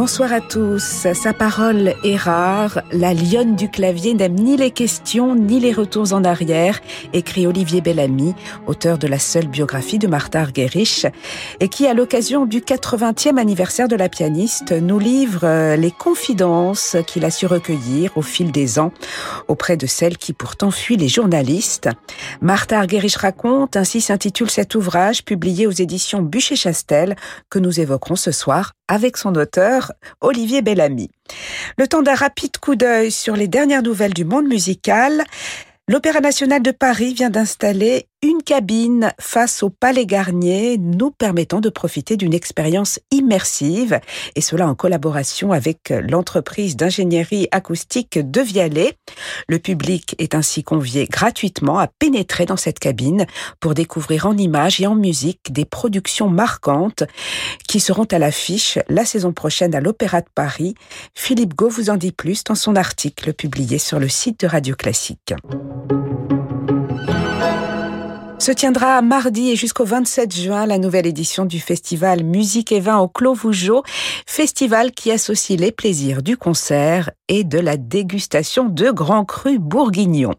[0.00, 1.06] Bonsoir à tous.
[1.12, 2.80] Sa parole est rare.
[2.90, 6.80] La lionne du clavier n'aime ni les questions ni les retours en arrière,
[7.12, 8.34] écrit Olivier Bellamy,
[8.66, 11.04] auteur de la seule biographie de Martha Argerich,
[11.60, 16.96] et qui, à l'occasion du 80e anniversaire de la pianiste, nous livre euh, les confidences
[17.06, 18.92] qu'il a su recueillir au fil des ans
[19.48, 21.90] auprès de celles qui pourtant fuient les journalistes.
[22.40, 27.16] Martha Argerich raconte, ainsi s'intitule cet ouvrage publié aux éditions Bûcher-Chastel
[27.50, 29.89] que nous évoquerons ce soir avec son auteur,
[30.20, 31.10] Olivier Bellamy.
[31.78, 35.24] Le temps d'un rapide coup d'œil sur les dernières nouvelles du monde musical,
[35.88, 41.70] l'Opéra national de Paris vient d'installer une cabine face au Palais Garnier, nous permettant de
[41.70, 43.98] profiter d'une expérience immersive,
[44.36, 48.94] et cela en collaboration avec l'entreprise d'ingénierie acoustique de Vialet.
[49.48, 53.26] Le public est ainsi convié gratuitement à pénétrer dans cette cabine
[53.58, 57.04] pour découvrir en images et en musique des productions marquantes
[57.68, 60.74] qui seront à l'affiche la saison prochaine à l'Opéra de Paris.
[61.14, 64.74] Philippe Gau vous en dit plus dans son article publié sur le site de Radio
[64.76, 65.32] Classique
[68.40, 72.96] se tiendra mardi et jusqu'au 27 juin la nouvelle édition du festival Musique et Vin
[72.96, 73.82] au Clos Vougeot,
[74.24, 80.36] festival qui associe les plaisirs du concert et de la dégustation de grands crus bourguignons.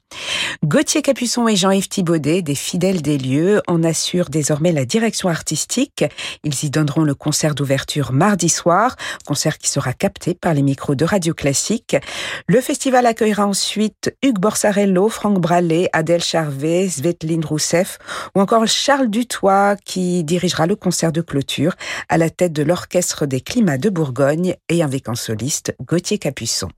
[0.66, 6.04] Gauthier Capuçon et Jean-Yves Thibaudet, des fidèles des lieux, en assurent désormais la direction artistique.
[6.44, 10.96] Ils y donneront le concert d'ouverture mardi soir, concert qui sera capté par les micros
[10.96, 11.96] de Radio Classique.
[12.48, 17.91] Le festival accueillera ensuite Hugues Borsarello, Franck Brallet, Adèle Charvet, Svetlin Rousseff
[18.36, 21.76] ou encore Charles Dutoit qui dirigera le concert de clôture
[22.10, 26.70] à la tête de l'Orchestre des Climats de Bourgogne et avec en soliste Gauthier Capuçon.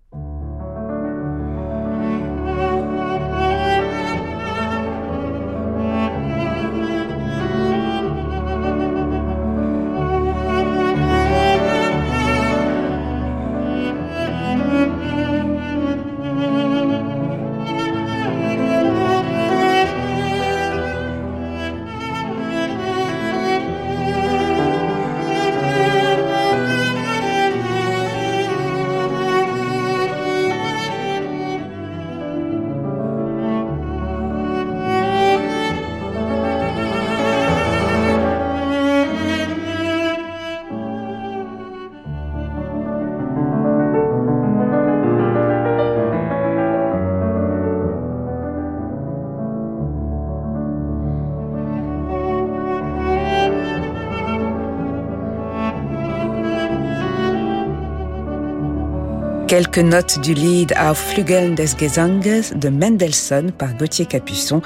[59.54, 64.64] Quelques notes du Lied Auf Flügeln des Gesanges de Mendelssohn par Gauthier Capuçon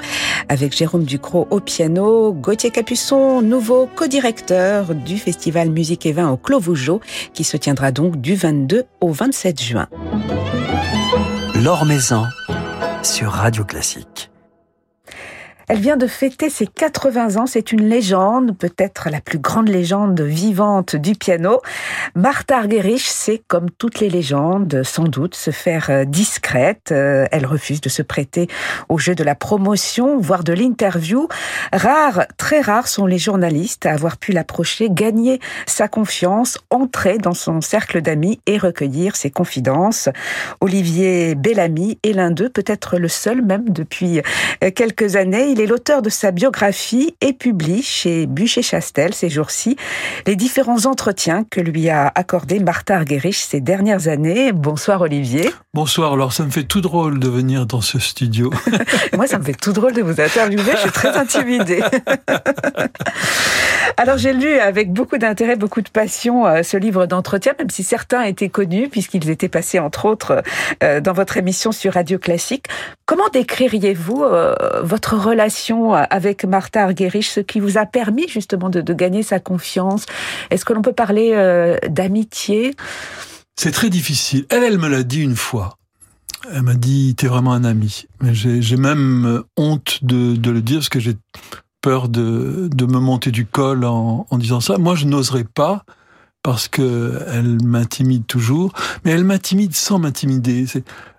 [0.48, 2.32] avec Jérôme Ducrot au piano.
[2.32, 7.02] Gauthier Capuçon, nouveau co-directeur du festival Musique et Vin au Clos Vougeot
[7.34, 9.88] qui se tiendra donc du 22 au 27 juin.
[11.54, 11.84] L'Or
[13.02, 14.30] sur Radio Classique.
[15.68, 17.46] Elle vient de fêter ses 80 ans.
[17.46, 21.60] C'est une légende, peut-être la plus grande légende vivante du piano.
[22.14, 26.90] Martha Argerich sait, comme toutes les légendes, sans doute se faire euh, discrète.
[26.90, 28.48] Euh, elle refuse de se prêter
[28.88, 31.28] au jeu de la promotion, voire de l'interview.
[31.70, 37.34] Rares, très rares sont les journalistes à avoir pu l'approcher, gagner sa confiance, entrer dans
[37.34, 40.08] son cercle d'amis et recueillir ses confidences.
[40.62, 44.22] Olivier Bellamy est l'un d'eux, peut-être le seul même depuis
[44.64, 45.57] euh, quelques années.
[45.58, 49.76] Il est l'auteur de sa biographie et publie chez Bûcher-Chastel ces jours-ci
[50.24, 54.52] les différents entretiens que lui a accordé Martha Argerich ces dernières années.
[54.52, 55.50] Bonsoir Olivier.
[55.74, 58.52] Bonsoir, alors ça me fait tout drôle de venir dans ce studio.
[59.16, 61.82] Moi, ça me fait tout drôle de vous interviewer, je suis très intimidée.
[63.96, 67.82] alors j'ai lu avec beaucoup d'intérêt, beaucoup de passion euh, ce livre d'entretien, même si
[67.82, 70.44] certains étaient connus puisqu'ils étaient passés entre autres
[70.84, 72.66] euh, dans votre émission sur Radio Classique.
[73.06, 75.47] Comment décririez-vous euh, votre relation
[75.94, 80.06] avec Martha Argerich, ce qui vous a permis justement de, gagner sa confiance
[80.50, 82.74] Est-ce que l'on peut parler euh, d'amitié?
[83.56, 84.46] C'est très difficile.
[84.50, 85.76] Elle, elle me l'a dit une fois.
[86.52, 88.06] Elle m'a dit, t'es vraiment un ami.
[88.22, 91.16] J'ai même euh, honte de, le dire parce que j'ai
[91.80, 94.78] peur de, me monter du col en, en disant ça.
[94.78, 95.84] Moi, je n'oserais pas
[96.42, 98.72] parce que elle m'intimide toujours,
[99.04, 100.66] mais elle m'intimide sans m'intimider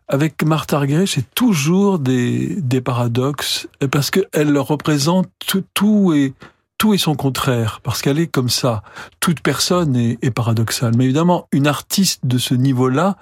[0.10, 5.30] avec Martha Argerich, c'est toujours des, des paradoxes, parce qu'elle représente
[5.76, 6.34] tout, et
[6.80, 8.82] tout et son contraire, parce qu'elle est comme ça.
[9.20, 10.94] Toute personne est, est paradoxale.
[10.98, 13.18] Mais évidemment, une artiste de ce niveau-là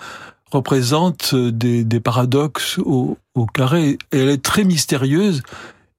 [0.50, 3.98] représente des, des paradoxes au, au carré.
[4.12, 5.44] Elle est très mystérieuse.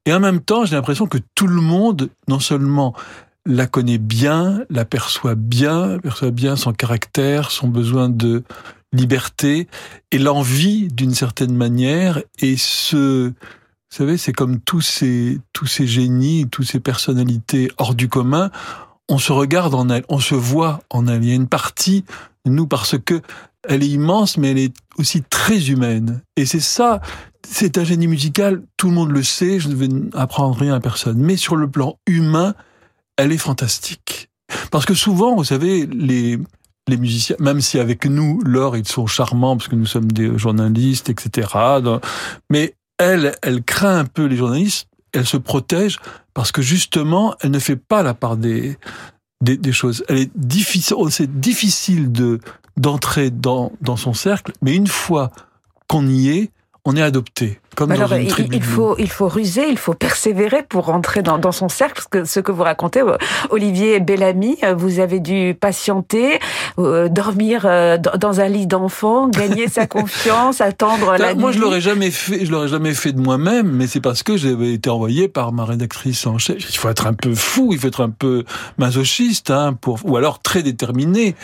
[0.07, 2.95] Et en même temps, j'ai l'impression que tout le monde, non seulement
[3.45, 8.43] la connaît bien, la perçoit bien, perçoit bien son caractère, son besoin de
[8.93, 9.67] liberté
[10.11, 12.21] et l'envie d'une certaine manière.
[12.39, 13.31] Et ce
[13.91, 18.51] vous savez c'est comme tous ces tous ces génies tous ces personnalités hors du commun
[19.09, 22.05] on se regarde en elle on se voit en elle il y a une partie
[22.45, 23.21] de nous parce que
[23.67, 26.21] elle est immense mais elle est aussi très humaine.
[26.35, 27.01] Et c'est ça
[27.47, 30.79] c'est un génie musical tout le monde le sait je ne vais apprendre rien à
[30.79, 31.17] personne.
[31.17, 32.53] Mais sur le plan humain
[33.17, 34.29] elle est fantastique.
[34.71, 36.37] Parce que souvent vous savez les
[36.89, 40.37] les musiciens, même si avec nous, Laure, ils sont charmants parce que nous sommes des
[40.37, 41.47] journalistes, etc.
[42.49, 45.99] Mais elle, elle craint un peu les journalistes, elle se protège
[46.33, 48.77] parce que justement, elle ne fait pas la part des,
[49.41, 50.03] des, choses.
[50.07, 52.39] Elle est difficile, c'est difficile de,
[52.77, 55.31] d'entrer dans, dans son cercle, mais une fois
[55.87, 56.51] qu'on y est,
[56.85, 57.59] on est adopté.
[57.75, 58.55] Comme Alors, dans une il, tribu.
[58.55, 61.93] il faut, il faut ruser, il faut persévérer pour rentrer dans, dans son cercle.
[61.95, 63.15] Parce que ce que vous racontez, euh,
[63.51, 66.39] Olivier Bellamy, euh, vous avez dû patienter,
[66.77, 71.81] euh, dormir euh, dans un lit d'enfant, gagner sa confiance, attendre la moi, je l'aurais
[71.81, 72.45] jamais fait.
[72.45, 75.65] Je l'aurais jamais fait de moi-même, mais c'est parce que j'avais été envoyé par ma
[75.65, 76.57] rédactrice en chef.
[76.69, 78.43] Il faut être un peu fou, il faut être un peu
[78.77, 81.35] masochiste, hein, pour ou alors très déterminé.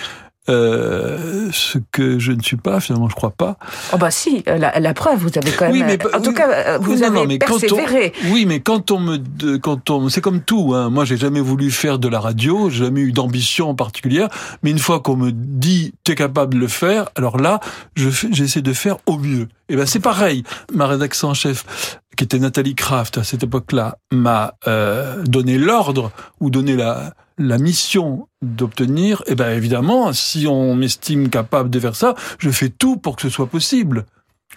[0.47, 3.57] Euh, ce que je ne suis pas, finalement, je crois pas.
[3.93, 5.73] Oh bah si, euh, la, la preuve, vous avez quand même.
[5.73, 8.13] Oui, mais en tout cas, euh, vous non, avez non, mais quand on- persévéré.
[8.29, 10.73] Oui, mais quand on me, quand on, c'est comme tout.
[10.75, 10.89] Hein.
[10.91, 14.29] Moi, j'ai jamais voulu faire de la radio, j'ai jamais eu d'ambition en particulière.
[14.61, 17.59] Mais une fois qu'on me dit t'es capable de le faire, alors là,
[17.95, 19.47] je j'essaie de faire au mieux.
[19.69, 20.43] Et ben c'est pareil.
[20.73, 26.11] Ma rédactrice en chef, qui était Nathalie Kraft à cette époque-là, m'a euh, donné l'ordre
[26.39, 29.23] ou donné la la mission d'obtenir.
[29.27, 33.21] Et ben évidemment, si on m'estime capable de faire ça, je fais tout pour que
[33.21, 34.05] ce soit possible.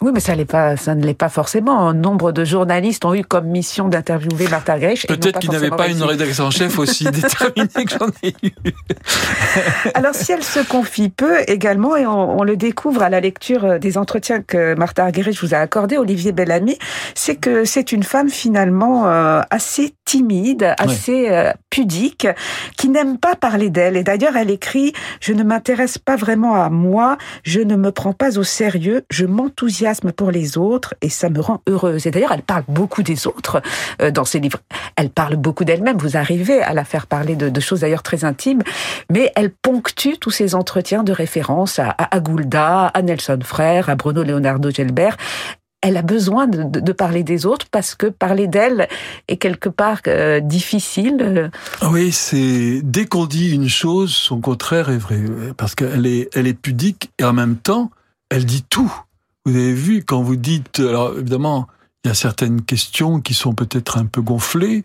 [0.01, 1.93] Oui, mais ça, l'est pas, ça ne l'est pas forcément.
[1.93, 5.07] Nombre de journalistes ont eu comme mission d'interviewer Martha Grech.
[5.09, 8.53] Peut-être qu'ils n'avaient pas une rédaction en chef aussi déterminée que j'en ai eu.
[9.95, 13.65] Alors, si elle se confie peu également, et on, on le découvre à la lecture
[13.65, 16.79] euh, des entretiens que Martha Argerich vous a accordé, Olivier Bellamy,
[17.15, 22.29] c'est que c'est une femme finalement euh, assez timide, assez euh, pudique,
[22.77, 23.97] qui n'aime pas parler d'elle.
[23.97, 28.13] Et d'ailleurs, elle écrit «Je ne m'intéresse pas vraiment à moi, je ne me prends
[28.13, 32.33] pas au sérieux, je m'enthousiasme pour les autres et ça me rend heureuse.» Et d'ailleurs,
[32.33, 33.63] elle parle beaucoup des autres
[34.03, 34.59] euh, dans ses livres.
[34.97, 35.99] Elle parle beaucoup d'elle-même.
[35.99, 38.63] Vous arrivez à la faire parler de, choses d'ailleurs très intimes
[39.11, 43.95] mais elle ponctue tous ces entretiens de référence à, à, Goulda, à Nelson Frère, à
[43.97, 45.17] Bruno Leonardo Gelbert.
[45.81, 48.89] Elle a besoin de, parler des autres parce que parler d'elle
[49.29, 51.19] est quelque part euh, difficile.
[51.21, 51.49] euh.
[51.89, 55.21] Oui, c'est dès qu'on dit une chose, son contraire est vrai,
[55.57, 57.91] parce qu'elle est, elle est pudique et en même temps,
[58.29, 58.93] elle dit tout.
[59.49, 61.69] Vous avez vu quand vous dites, alors évidemment,
[62.05, 64.85] il y a certaines questions qui sont peut-être un peu gonflées.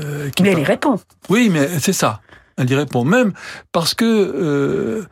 [0.00, 1.00] euh, qui Mais elle par- y répond.
[1.30, 2.20] Oui, mais c'est ça.
[2.62, 3.32] Elle y répond même
[3.72, 5.02] parce que, euh,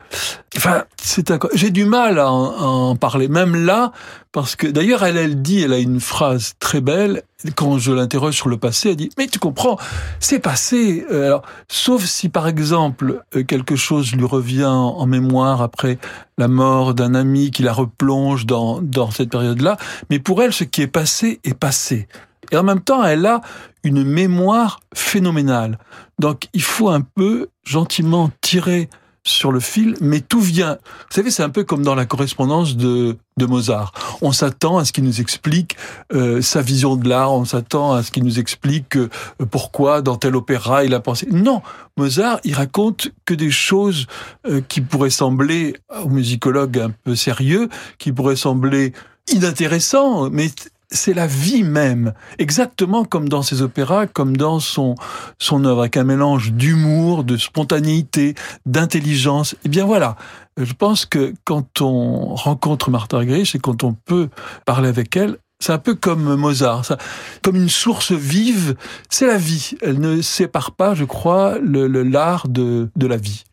[0.55, 3.91] enfin, c'est j'ai du mal à en, à en parler, même là,
[4.31, 7.23] parce que d'ailleurs elle, elle dit, elle a une phrase très belle
[7.55, 9.77] quand je l'interroge sur le passé, elle dit mais tu comprends,
[10.19, 11.05] c'est passé.
[11.11, 15.97] Euh, Alors, sauf si par exemple euh, quelque chose lui revient en mémoire après
[16.37, 19.77] la mort d'un ami qui la replonge dans dans cette période-là,
[20.09, 22.07] mais pour elle, ce qui est passé est passé.
[22.51, 23.41] Et en même temps, elle a
[23.83, 25.79] une mémoire phénoménale.
[26.19, 28.89] Donc il faut un peu gentiment tirer
[29.23, 30.73] sur le fil, mais tout vient.
[30.73, 33.91] Vous savez, c'est un peu comme dans la correspondance de, de Mozart.
[34.21, 35.77] On s'attend à ce qu'il nous explique
[36.13, 39.09] euh, sa vision de l'art, on s'attend à ce qu'il nous explique euh,
[39.51, 41.27] pourquoi dans tel opéra il a pensé.
[41.29, 41.61] Non,
[41.97, 44.07] Mozart, il raconte que des choses
[44.47, 48.93] euh, qui pourraient sembler aux musicologues un peu sérieux, qui pourraient sembler
[49.31, 50.49] inintéressants, mais
[50.91, 54.95] c'est la vie même, exactement comme dans ses opéras, comme dans son
[55.39, 59.55] son œuvre, avec un mélange d'humour, de spontanéité, d'intelligence.
[59.65, 60.17] Eh bien voilà,
[60.57, 64.29] je pense que quand on rencontre Martha Argerich et quand on peut
[64.65, 66.97] parler avec elle, c'est un peu comme Mozart, ça,
[67.43, 68.75] comme une source vive,
[69.09, 69.71] c'est la vie.
[69.81, 73.43] Elle ne sépare pas, je crois, le le- l'art de, de la vie.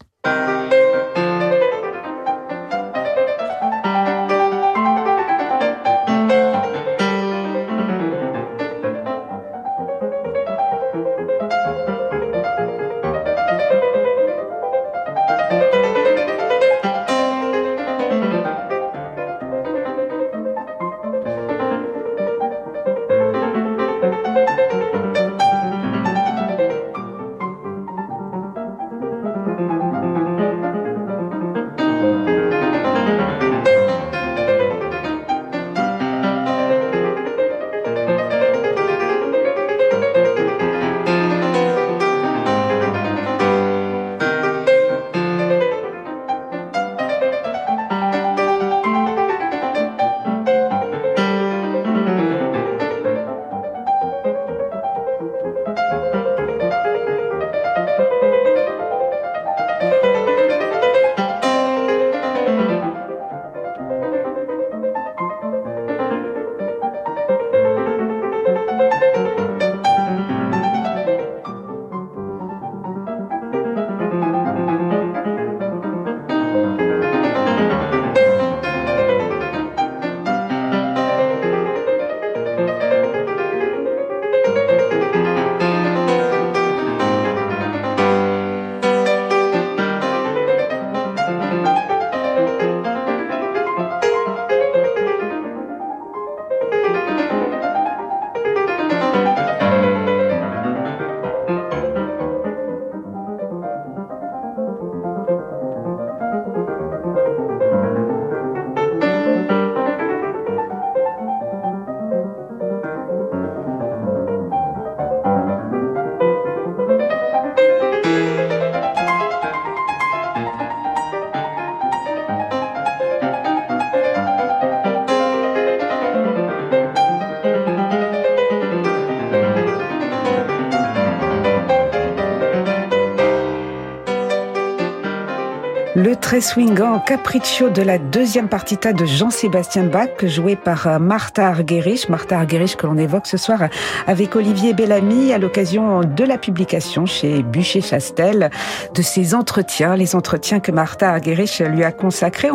[136.38, 142.09] Très swingant Capriccio de la deuxième partita de Jean-Sébastien Bach, joué par euh, Martha Argerich.
[142.09, 143.68] Martha Argerich que l'on évoque ce soir
[144.07, 148.50] avec Olivier Bellamy à l'occasion de la publication chez Bûcher-Chastel
[148.95, 152.50] de ses entretiens, les entretiens que Martha Argerich lui a consacrés.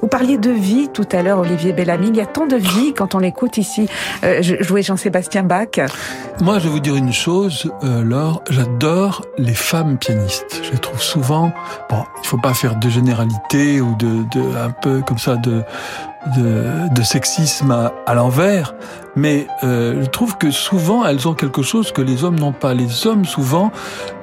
[0.00, 2.08] Vous parliez de vie tout à l'heure, Olivier Bellamy.
[2.08, 3.88] Il y a tant de vie quand on l'écoute ici
[4.22, 5.80] euh, jouer Jean-Sébastien Bach.
[6.40, 10.60] Moi, je vais vous dire une chose, euh, Laure, j'adore les femmes pianistes.
[10.62, 11.52] Je les trouve souvent,
[11.90, 12.88] bon, il faut pas faire de
[13.24, 15.62] ou de, un peu comme ça de
[16.36, 17.70] de, sexisme
[18.06, 18.74] à, l'envers,
[19.14, 22.72] mais euh, je trouve que souvent elles ont quelque chose que les hommes n'ont pas.
[22.72, 23.70] Les hommes souvent,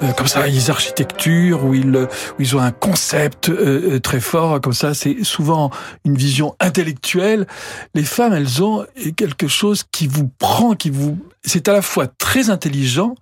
[0.01, 2.07] euh, comme ça, ils architecture où ils où
[2.39, 5.69] ils ont un concept euh, très fort, comme ça, c'est souvent
[6.05, 7.45] une vision intellectuelle.
[7.93, 12.07] Les femmes, elles ont quelque chose qui vous prend, qui vous, c'est à la fois
[12.07, 13.15] très intelligent,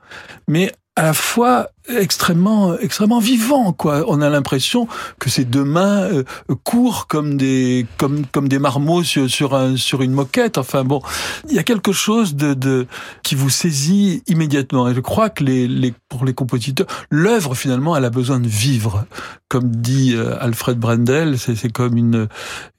[0.48, 4.04] mais à la fois extrêmement extrêmement vivant quoi.
[4.08, 4.88] On a l'impression
[5.20, 6.24] que ces deux mains euh,
[6.64, 10.58] courent comme des comme comme des marmots sur sur un sur une moquette.
[10.58, 11.02] Enfin bon
[11.50, 12.88] il y a quelque chose de, de
[13.24, 14.88] qui vous saisit immédiatement.
[14.88, 18.48] Et je crois que les, les pour les compositeurs l'œuvre finalement elle a besoin de
[18.48, 19.06] vivre.
[19.48, 22.28] Comme dit euh, Alfred Brendel c'est comme une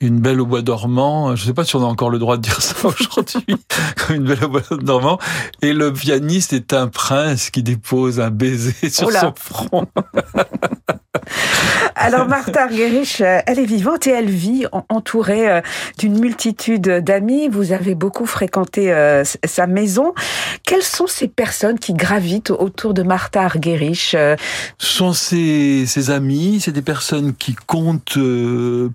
[0.00, 1.34] une belle au bois dormant.
[1.36, 3.56] Je sais pas si on a encore le droit de dire ça aujourd'hui.
[3.96, 5.18] Comme une belle au bois dormant.
[5.62, 9.86] Et le pianiste est un prince qui dépose un baiser sur son front.
[11.96, 15.60] Alors Martha Argerich, euh, elle est vivante et elle vit en- entourée euh,
[15.98, 17.48] d'une multitude d'amis.
[17.48, 20.14] Vous avez beaucoup fréquenté euh, sa maison.
[20.64, 24.16] Quelles sont ces personnes qui gravitent autour de Martha Argerich
[24.78, 28.18] sont ses, amis, c'est des personnes qui comptent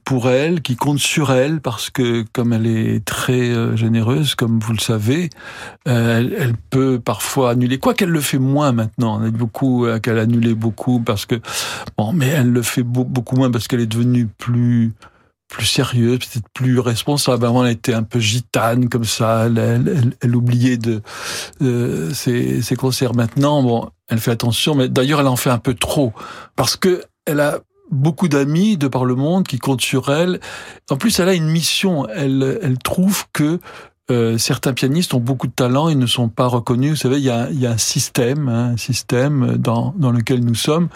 [0.05, 4.73] pour elle, qui comptent sur elle, parce que comme elle est très généreuse, comme vous
[4.73, 5.29] le savez,
[5.85, 9.19] elle, peut parfois annuler, quoi qu'elle le fait moins maintenant.
[9.29, 11.35] Beaucoup qu'elle annulait beaucoup parce que
[11.97, 14.93] bon, mais elle le fait beau- beaucoup moins parce qu'elle est devenue plus
[15.47, 17.45] plus sérieuse, peut-être plus responsable.
[17.45, 19.45] Avant, elle était un peu gitane comme ça.
[19.45, 21.03] Elle, elle, elle- oubliait de
[22.13, 23.13] ses, ses concerts.
[23.13, 26.13] Maintenant, bon, elle fait attention, mais d'ailleurs, elle en fait un peu trop
[26.55, 27.59] parce que elle a
[27.91, 30.39] beaucoup d'amis de par le monde qui comptent sur elle.
[30.89, 32.07] En plus, elle a une mission.
[32.09, 33.59] Elle, elle trouve que
[34.11, 36.91] euh, certains pianistes ont beaucoup de talent et ne sont pas reconnus.
[36.91, 40.43] Vous savez, il y a, y a un système, hein, un système dans, dans lequel
[40.43, 40.89] nous sommes,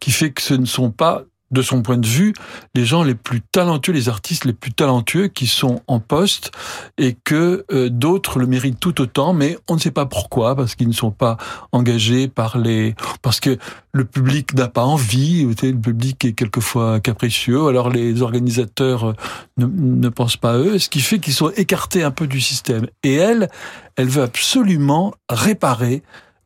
[0.00, 2.34] qui fait que ce ne sont pas, de son point de vue,
[2.74, 6.50] les gens les plus talentueux, les artistes les plus talentueux qui sont en poste
[6.98, 10.74] et que euh, d'autres le méritent tout autant, mais on ne sait pas pourquoi, parce
[10.74, 11.38] qu'ils ne sont pas
[11.72, 13.56] engagés par les, parce que
[13.92, 19.12] le public n'a pas envie, le public est quelquefois capricieux, alors les organisateurs euh,
[19.56, 22.40] ne, ne pensent pas à eux, ce qui fait qu'ils sont écartés un peu du
[22.40, 22.86] système.
[23.04, 23.48] Et elle,
[23.96, 26.02] elle veut absolument réparer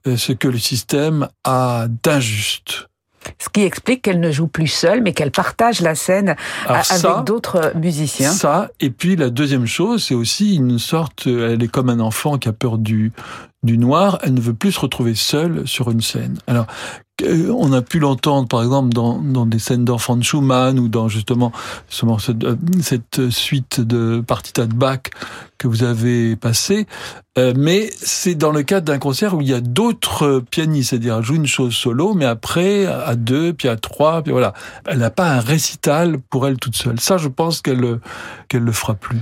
[0.07, 2.89] euh, ce que le système a d'injuste.
[3.39, 6.83] Ce qui explique qu'elle ne joue plus seule, mais qu'elle partage la scène Alors a-
[6.85, 8.31] ça, avec d'autres musiciens.
[8.33, 12.39] Ça, et puis la deuxième chose, c'est aussi une sorte, elle est comme un enfant
[12.39, 13.13] qui a peur du,
[13.63, 16.39] du noir, elle ne veut plus se retrouver seule sur une scène.
[16.47, 16.67] Alors,
[17.23, 21.09] euh, on a pu l'entendre, par exemple, dans, des scènes d'enfants de Schumann ou dans
[21.09, 21.53] justement
[22.29, 25.01] de- cette suite de partita de Bach
[25.59, 26.87] que vous avez passé.
[27.37, 31.17] Euh, mais c'est dans le cadre d'un concert où il y a d'autres pianistes, c'est-à-dire
[31.19, 34.55] elle joue une chose solo, mais après à deux, puis à trois, puis voilà.
[34.87, 37.01] Elle n'a pas un récital pour elle toute seule.
[37.01, 38.01] Ça, je pense qu'elle euh,
[38.49, 39.19] qu'elle le fera plus.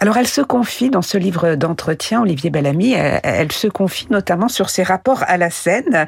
[0.00, 4.48] Alors elle se confie dans ce livre d'entretien, Olivier Bellamy, elle, elle se confie notamment
[4.48, 6.06] sur ses rapports à la scène.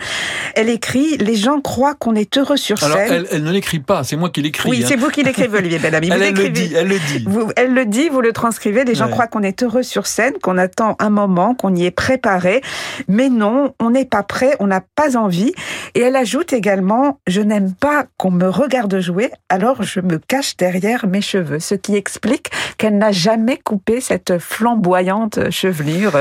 [0.54, 3.12] Elle écrit «Les gens croient qu'on est heureux sur Alors, scène».
[3.12, 4.70] elle, elle ne l'écrit pas, c'est moi qui l'écris.
[4.70, 4.86] Oui, hein.
[4.88, 6.08] c'est vous qui l'écrivez, Olivier Bellamy.
[6.10, 7.24] Elle, elle le dit, elle le dit.
[7.26, 9.10] Vous- elle le dit, vous le transcrivez, les gens Ouais.
[9.10, 12.62] croient qu'on est heureux sur scène, qu'on attend un moment, qu'on y est préparé.
[13.06, 15.52] Mais non, on n'est pas prêt, on n'a pas envie.
[15.94, 20.56] Et elle ajoute également, je n'aime pas qu'on me regarde jouer, alors je me cache
[20.56, 21.60] derrière mes cheveux.
[21.60, 26.16] Ce qui explique qu'elle n'a jamais coupé cette flamboyante chevelure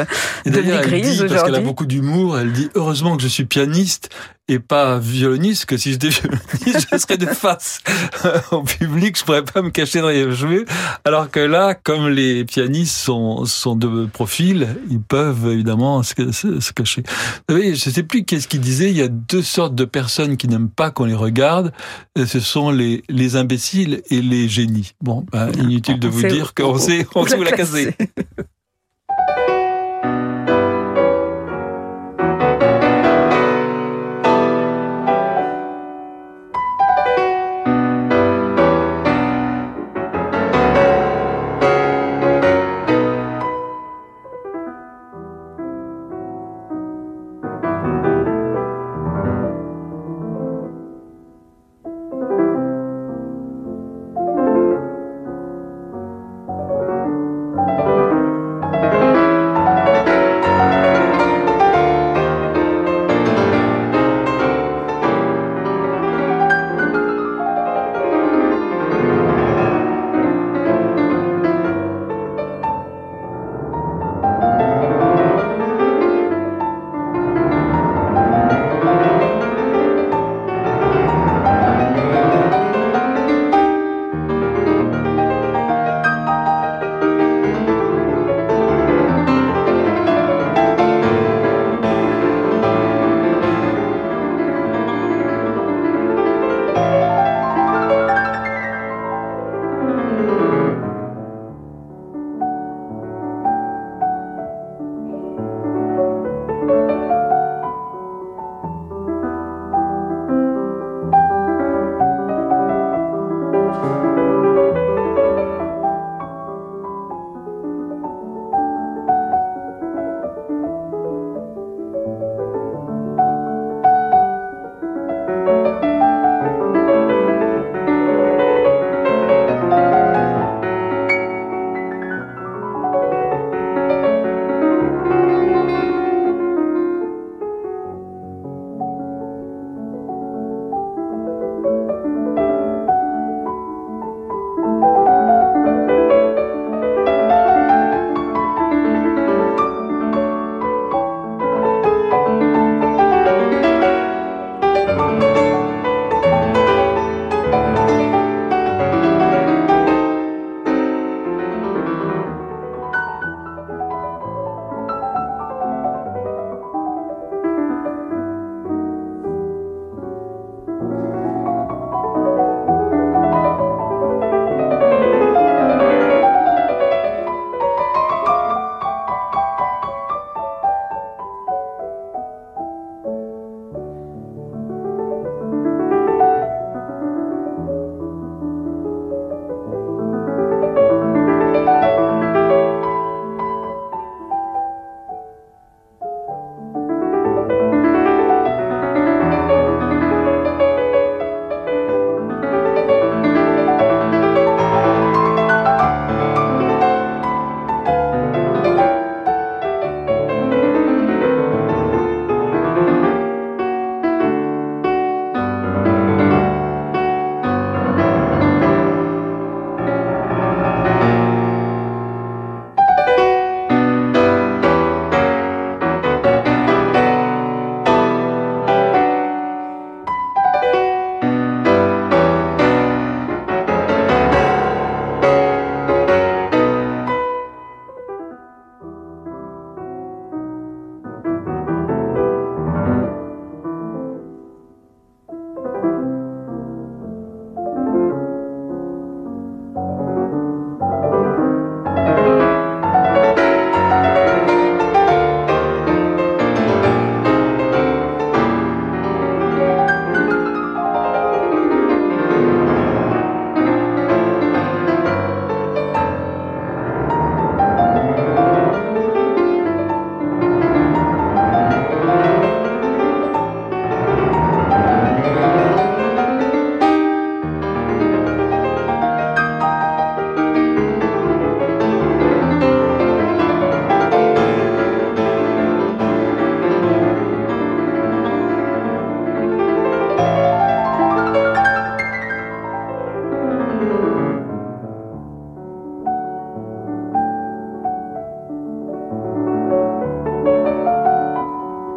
[0.46, 4.10] elle grise parce qu'elle a beaucoup d'humour, elle dit heureusement que je suis pianiste
[4.50, 7.82] et pas violoniste, que si j'étais violoniste, je serais de face
[8.51, 10.65] au public, je pourrais pas me cacher derrière les cheveux.
[11.03, 16.60] Alors que là, comme les pianistes sont, sont de profil, ils peuvent évidemment se, se-
[16.62, 17.03] se cacher.
[17.50, 20.38] Vous savez, je sais plus qu'est-ce qu'il disait, il y a deux sortes de personnes
[20.38, 21.74] qui n'aiment pas qu'on les regarde,
[22.15, 24.94] ce sont les, les imbéciles et les génies.
[25.01, 27.96] Bon, ben, inutile de On vous dire qu'on sait, on où sait où la classer.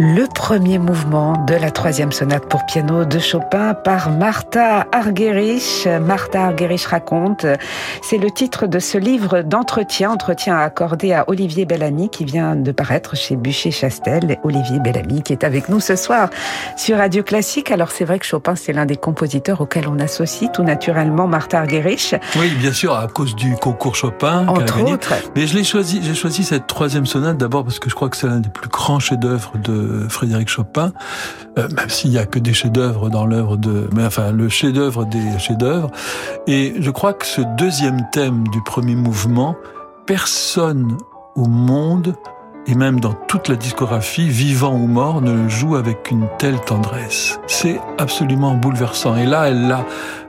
[0.02, 5.86] le premier mouvement de la troisième sonate pour piano de Chopin par Martha Argerich.
[6.00, 7.44] Martha Argerich raconte,
[8.00, 12.72] c'est le titre de ce livre d'entretien, entretien accordé à Olivier Bellamy qui vient de
[12.72, 14.38] paraître chez Bûcher-Chastel.
[14.42, 16.30] Olivier Bellamy qui est avec nous ce soir
[16.78, 17.70] sur Radio Classique.
[17.70, 21.58] Alors c'est vrai que Chopin c'est l'un des compositeurs auxquels on associe tout naturellement Martha
[21.58, 22.14] Argerich.
[22.36, 24.48] Oui, bien sûr, à cause du concours Chopin.
[24.48, 25.12] Entre autres.
[25.36, 28.16] Mais je l'ai choisi, j'ai choisi cette troisième sonate d'abord parce que je crois que
[28.16, 30.92] c'est l'un des plus grands chefs-d'œuvre de Frédéric Chopin,
[31.58, 35.04] euh, même s'il y a que des chefs-d'œuvre dans l'œuvre de, mais enfin le chef-d'œuvre
[35.04, 35.90] des chefs-d'œuvre.
[36.46, 39.56] Et je crois que ce deuxième thème du premier mouvement,
[40.06, 40.96] personne
[41.36, 42.14] au monde
[42.66, 46.60] et même dans toute la discographie, vivant ou mort, ne le joue avec une telle
[46.60, 47.40] tendresse.
[47.46, 49.16] C'est absolument bouleversant.
[49.16, 49.86] Et là, elle l'a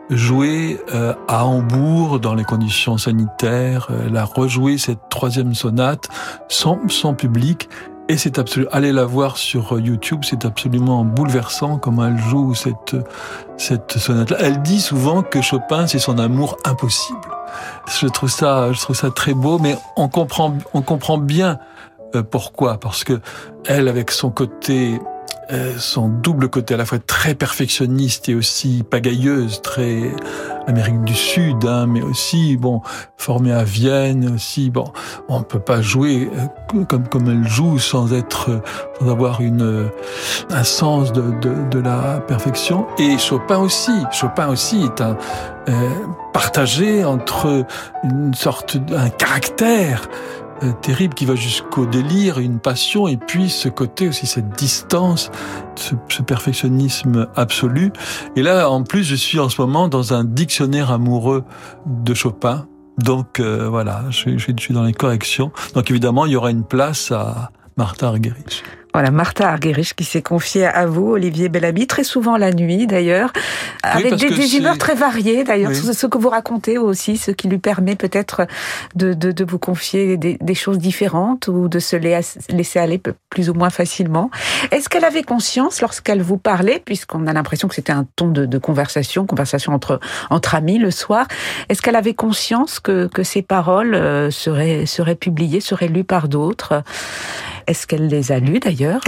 [0.09, 3.89] joué euh, à Hambourg dans les conditions sanitaires.
[4.05, 6.09] Elle a rejoué cette troisième sonate
[6.47, 7.69] sans public
[8.11, 12.97] et c'est absolument, allez la voir sur YouTube, c'est absolument bouleversant comment elle joue cette,
[13.55, 14.35] cette sonate-là.
[14.41, 17.29] Elle dit souvent que Chopin, c'est son amour impossible.
[17.87, 21.57] Je trouve ça, je trouve ça très beau, mais on comprend, on comprend bien
[22.13, 22.81] euh, pourquoi.
[22.81, 23.21] Parce que
[23.65, 24.99] elle, avec son côté
[25.51, 30.11] euh, son double côté à la fois très perfectionniste et aussi pagailleuse, très
[30.67, 32.81] Amérique du Sud, hein, mais aussi bon
[33.17, 34.69] formée à Vienne aussi.
[34.69, 34.91] Bon,
[35.27, 38.61] on peut pas jouer euh, comme comme elle joue sans être
[38.99, 39.89] sans avoir une euh,
[40.49, 42.85] un sens de, de, de la perfection.
[42.97, 43.91] Et Chopin aussi.
[44.11, 45.17] Chopin aussi est un
[46.33, 47.65] partagé entre
[48.03, 50.40] une sorte d'un caractère euh,
[50.81, 55.31] terrible qui va jusqu'au délire, une passion, et puis ce côté aussi, cette distance,
[55.75, 57.91] ce, ce, perfectionnisme absolu.
[58.35, 61.43] Et là, en plus, je suis en ce moment dans un dictionnaire amoureux
[61.85, 62.67] de Chopin.
[62.97, 65.51] Donc euh, voilà, je, je, suis dans les corrections.
[65.73, 68.63] Donc évidemment, il y aura une place à Martha Argerich.
[68.93, 73.31] Voilà, Martha Argerich qui s'est confiée à vous, Olivier Bellamy, très souvent la nuit d'ailleurs,
[73.83, 75.93] avec des, des humeurs très variées d'ailleurs, oui.
[75.93, 78.47] ce que vous racontez aussi, ce qui lui permet peut-être
[78.95, 83.49] de, de, de, vous confier des, des, choses différentes ou de se laisser aller plus
[83.49, 84.29] ou moins facilement.
[84.71, 88.45] Est-ce qu'elle avait conscience lorsqu'elle vous parlait, puisqu'on a l'impression que c'était un ton de,
[88.45, 89.99] de, conversation, conversation entre,
[90.29, 91.27] entre amis le soir,
[91.69, 96.27] est-ce qu'elle avait conscience que, que ces paroles euh, seraient, seraient publiées, seraient lues par
[96.27, 96.83] d'autres?
[97.67, 99.01] Est-ce qu'elle les a lues d'ailleurs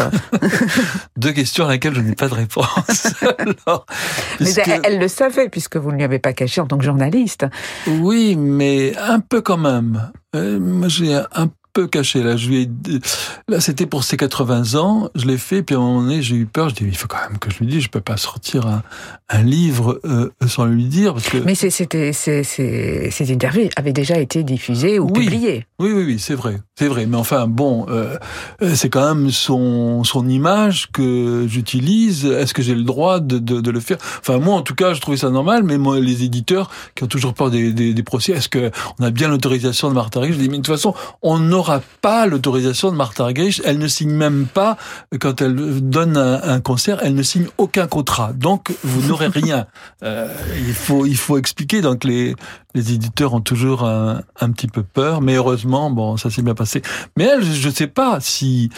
[1.17, 3.13] Deux questions à laquelle je n'ai pas de réponse.
[3.37, 3.85] Alors,
[4.37, 4.57] puisque...
[4.57, 6.83] Mais elle, elle, le savait puisque vous ne lui avez pas caché en tant que
[6.83, 7.45] journaliste.
[7.87, 10.11] Oui, mais un peu quand même.
[10.35, 12.23] Euh, moi, j'ai un peu caché.
[12.23, 12.69] Là, je lui ai...
[13.47, 15.09] là, c'était pour ses 80 ans.
[15.15, 16.69] Je l'ai fait, puis à un moment donné, j'ai eu peur.
[16.69, 18.83] Je dis, il faut quand même que je lui dise, je peux pas sortir un,
[19.29, 21.37] un livre euh, sans lui dire, parce que.
[21.37, 25.25] Mais c'était, ces, ces interviews avaient déjà été diffusées ou oui.
[25.25, 25.65] publiées.
[25.79, 27.05] Oui, oui, oui, c'est vrai, c'est vrai.
[27.05, 28.17] Mais enfin, bon, euh,
[28.75, 32.25] c'est quand même son son image que j'utilise.
[32.25, 33.97] Est-ce que j'ai le droit de, de, de, le faire?
[34.19, 35.63] Enfin, moi, en tout cas, je trouvais ça normal.
[35.63, 39.03] Mais moi, les éditeurs qui ont toujours peur des, des, des procès, est-ce que on
[39.03, 42.91] a bien l'autorisation de Argerich Je dis, mais de toute façon, on n'aura pas l'autorisation
[42.91, 43.61] de Martha Argerich.
[43.63, 44.77] Elle ne signe même pas
[45.19, 45.55] quand elle
[45.89, 46.99] donne un, un concert.
[47.01, 48.33] Elle ne signe aucun contrat.
[48.33, 49.65] Donc, vous n'aurez rien.
[50.03, 51.81] Euh, il faut il faut expliquer.
[51.81, 52.35] Donc, les
[52.75, 56.55] les éditeurs ont toujours un, un petit peu peur, mais heureusement, bon, ça s'est bien
[56.55, 56.81] passé.
[57.17, 58.69] Mais elle, je ne sais pas si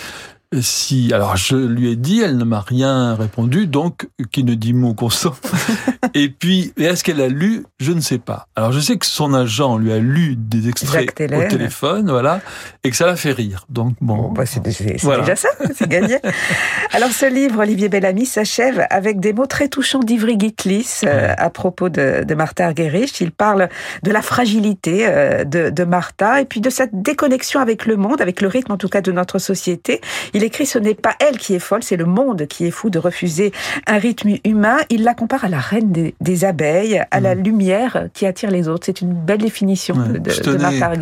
[0.62, 4.74] si, alors je lui ai dit, elle ne m'a rien répondu, donc qui ne dit
[4.74, 5.36] mot consent.
[6.14, 7.66] et puis, est-ce qu'elle a lu?
[7.80, 8.48] Je ne sais pas.
[8.56, 12.42] Alors je sais que son agent lui a lu des extraits au téléphone, voilà,
[12.84, 13.66] et que ça l'a fait rire.
[13.70, 14.62] Donc bon, bon bah c'est
[15.02, 15.22] voilà.
[15.22, 16.18] déjà ça, c'est gagné.
[16.94, 21.50] alors ce livre, Olivier Bellamy, s'achève avec des mots très touchants d'Ivry Gitlis euh, à
[21.50, 23.20] propos de, de Martha Argerich.
[23.20, 23.70] Il parle
[24.04, 28.22] de la fragilité euh, de, de Martha et puis de cette déconnexion avec le monde,
[28.22, 30.02] avec le rythme en tout cas de notre société.
[30.34, 32.90] Il écrit ce n'est pas elle qui est folle, c'est le monde qui est fou
[32.90, 33.52] de refuser
[33.88, 34.78] un rythme humain.
[34.90, 37.24] Il la compare à la reine des, des abeilles, à mmh.
[37.24, 38.86] la lumière qui attire les autres.
[38.86, 40.94] C'est une belle définition ouais, de, tenais, de Martha.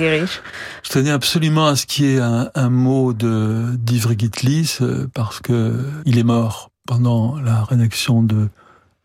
[0.83, 4.79] Je tenais absolument à ce qu'il y ait un, un mot d'Ivry Gitlis
[5.13, 8.49] parce que il est mort pendant la rédaction de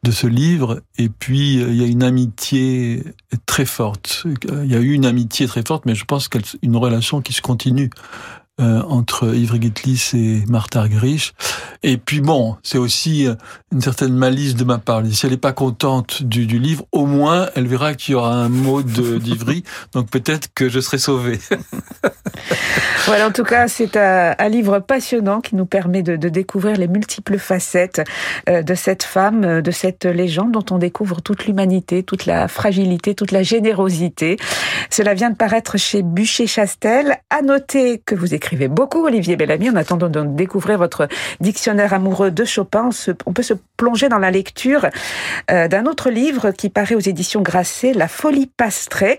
[0.05, 3.03] de ce livre et puis il y a une amitié
[3.47, 4.25] très forte
[4.63, 7.43] il y a eu une amitié très forte mais je pense qu'une relation qui se
[7.43, 7.91] continue
[8.61, 11.35] euh, entre Ivry Gitlis et Martha Argerich.
[11.83, 13.29] Et puis bon, c'est aussi
[13.73, 15.03] une certaine malice de ma part.
[15.11, 18.49] Si elle n'est pas contente du, livre, au moins elle verra qu'il y aura un
[18.49, 21.39] mot d'Ivry, donc peut-être que je serai sauvé.
[23.07, 27.39] voilà, en tout cas, c'est un, livre passionnant qui nous permet de, découvrir les multiples
[27.39, 28.03] facettes
[28.49, 32.49] euh, de cette femme, euh, de cette légende dont on découvre toute l'humanité, toute la
[32.49, 34.37] fragilité, toute la générosité.
[34.91, 37.19] Cela vient de paraître chez Bûcher-Chastel.
[37.31, 39.71] À noter que vous écrivez beaucoup, Olivier Bellamy.
[39.71, 41.09] En attendant de découvrir votre
[41.41, 42.91] dictionnaire amoureux de Chopin,
[43.27, 44.87] on, peut se plonger dans la lecture
[45.51, 49.19] euh, d'un autre livre qui paraît aux éditions Grasset, La folie pastrée.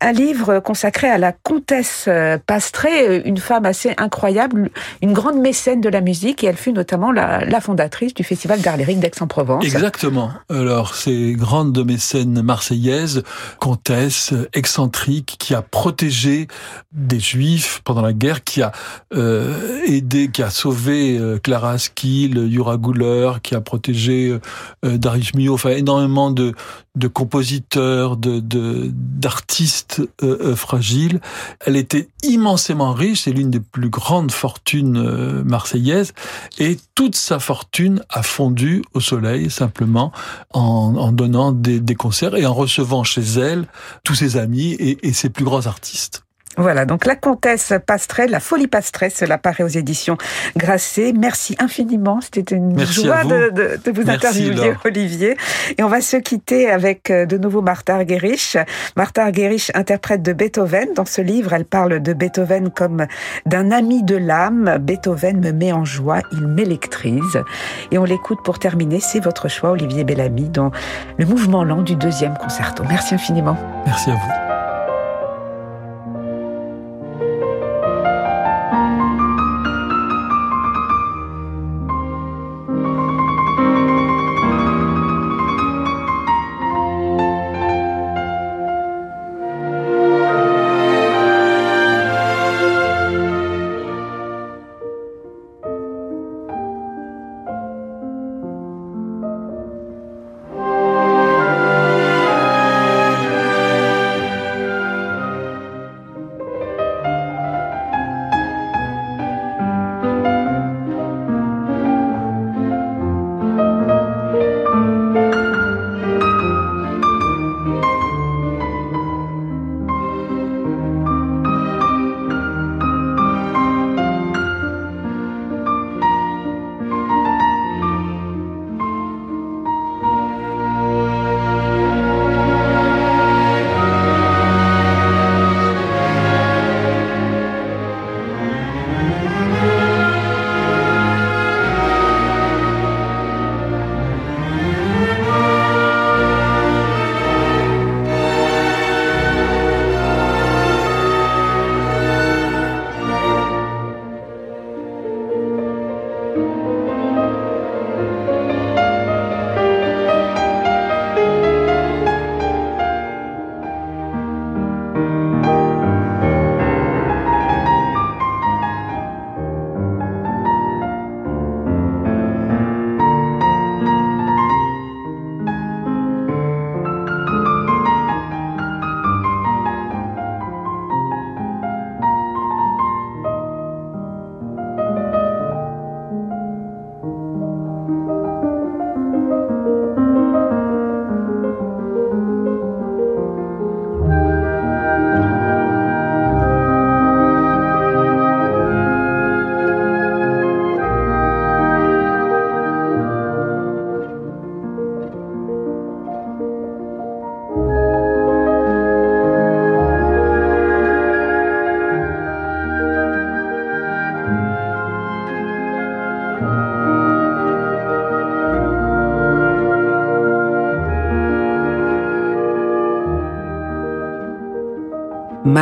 [0.00, 2.08] Un livre consacré à la comtesse
[2.46, 4.70] Pastré, une femme assez incroyable,
[5.02, 8.76] une grande mécène de la musique, et elle fut notamment la, fondatrice du Festival d'art
[8.76, 9.64] lyrique d'Aix-en-Provence.
[9.64, 10.30] Exactement.
[10.50, 13.22] Alors, ces grandes mécènes marseillaises,
[13.58, 16.48] comtesse, excentrique, qui a protégé
[16.92, 18.72] des juifs pendant la guerre, qui a
[19.14, 24.38] euh, aidé, qui a sauvé euh, Clara Askill, Yura Guller, qui a protégé
[24.84, 26.54] euh, Darius Milhaud, enfin énormément de,
[26.96, 31.20] de compositeurs, de d'artistes euh, euh, fragiles.
[31.64, 36.12] Elle était immensément riche, c'est l'une des plus grandes fortunes euh, marseillaises,
[36.58, 40.12] et toute sa fortune a fondu au soleil simplement
[40.52, 43.66] en, en donnant des, des, concerts et en recevant chez elle
[44.04, 46.25] tous ses amis et, et ses plus grands artistes.
[46.56, 50.16] Voilà, donc la comtesse Pastrelle, la folie Pastrelle, cela paraît aux éditions
[50.56, 51.12] Grasset.
[51.12, 53.52] Merci infiniment, c'était une joie de,
[53.84, 55.36] de, vous interviewer, Olivier.
[55.76, 58.56] Et on va se quitter avec euh, de nouveau Martha Argerich.
[58.96, 60.94] Martha Argerich interprète de Beethoven.
[60.94, 63.06] Dans ce livre, elle parle de Beethoven comme
[63.44, 64.78] d'un ami de l'âme.
[64.80, 67.42] Beethoven me met en joie, il m'électrise.
[67.90, 70.70] Et on l'écoute pour terminer, c'est votre choix, Olivier Bellamy, dans
[71.18, 72.82] le mouvement lent du deuxième concerto.
[72.88, 73.56] Merci infiniment.
[73.86, 74.45] Merci à vous.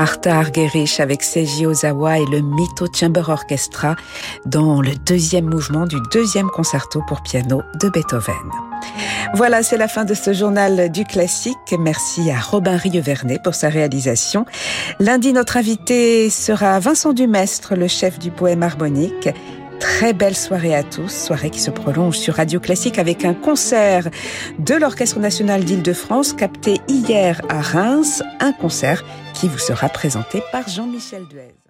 [0.04, 3.96] Martha Argerich avec Seiji Ozawa et le Mito Chamber Orchestra
[4.44, 8.34] dans le deuxième mouvement du deuxième concerto pour piano de Beethoven.
[9.32, 11.74] Voilà, c'est la fin de ce journal du classique.
[11.78, 14.44] Merci à Robin Rievernet pour sa réalisation.
[15.00, 19.30] Lundi, notre invité sera Vincent Dumestre, le chef du poème harmonique.
[19.98, 24.10] Très belle soirée à tous, soirée qui se prolonge sur Radio Classique avec un concert
[24.58, 29.04] de l'Orchestre national d'Île-de-France capté hier à Reims, un concert
[29.34, 31.63] qui vous sera présenté par Jean-Michel Duez.